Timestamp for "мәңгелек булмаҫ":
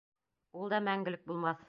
0.87-1.59